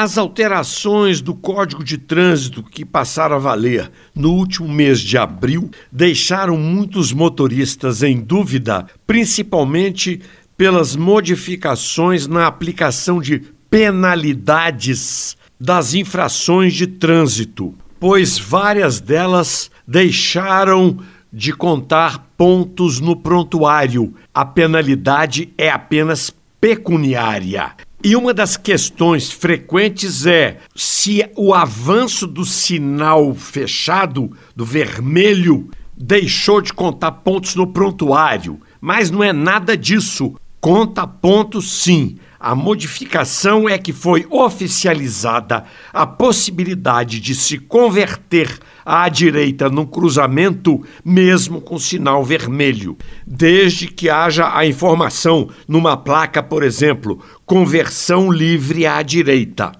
As 0.00 0.16
alterações 0.16 1.20
do 1.20 1.34
Código 1.34 1.82
de 1.82 1.98
Trânsito 1.98 2.62
que 2.62 2.84
passaram 2.84 3.34
a 3.34 3.38
valer 3.40 3.90
no 4.14 4.30
último 4.30 4.68
mês 4.68 5.00
de 5.00 5.18
abril 5.18 5.72
deixaram 5.90 6.56
muitos 6.56 7.12
motoristas 7.12 8.04
em 8.04 8.20
dúvida, 8.20 8.86
principalmente 9.04 10.20
pelas 10.56 10.94
modificações 10.94 12.28
na 12.28 12.46
aplicação 12.46 13.20
de 13.20 13.42
penalidades 13.68 15.36
das 15.58 15.94
infrações 15.94 16.74
de 16.74 16.86
trânsito, 16.86 17.74
pois 17.98 18.38
várias 18.38 19.00
delas 19.00 19.68
deixaram 19.84 21.00
de 21.32 21.52
contar 21.52 22.24
pontos 22.36 23.00
no 23.00 23.16
prontuário. 23.16 24.14
A 24.32 24.44
penalidade 24.44 25.52
é 25.58 25.68
apenas 25.68 26.32
pecuniária. 26.60 27.72
E 28.02 28.14
uma 28.14 28.32
das 28.32 28.56
questões 28.56 29.32
frequentes 29.32 30.24
é 30.24 30.58
se 30.74 31.28
o 31.36 31.52
avanço 31.52 32.28
do 32.28 32.44
sinal 32.44 33.34
fechado, 33.34 34.30
do 34.54 34.64
vermelho, 34.64 35.68
deixou 35.96 36.60
de 36.60 36.72
contar 36.72 37.10
pontos 37.10 37.56
no 37.56 37.66
prontuário. 37.66 38.60
Mas 38.80 39.10
não 39.10 39.22
é 39.22 39.32
nada 39.32 39.76
disso. 39.76 40.36
Conta 40.60 41.08
pontos 41.08 41.82
sim. 41.82 42.18
A 42.40 42.54
modificação 42.54 43.68
é 43.68 43.76
que 43.76 43.92
foi 43.92 44.24
oficializada 44.30 45.64
a 45.92 46.06
possibilidade 46.06 47.18
de 47.18 47.34
se 47.34 47.58
converter 47.58 48.58
à 48.86 49.08
direita 49.08 49.68
no 49.68 49.86
cruzamento, 49.86 50.80
mesmo 51.04 51.60
com 51.60 51.78
sinal 51.78 52.24
vermelho, 52.24 52.96
desde 53.26 53.88
que 53.88 54.08
haja 54.08 54.56
a 54.56 54.64
informação 54.64 55.48
numa 55.66 55.96
placa, 55.96 56.40
por 56.42 56.62
exemplo, 56.62 57.20
conversão 57.44 58.30
livre 58.30 58.86
à 58.86 59.02
direita. 59.02 59.72